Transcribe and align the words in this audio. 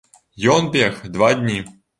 Ён 0.53 0.71
бег 0.77 0.99
два 1.19 1.31
дні. 1.45 1.59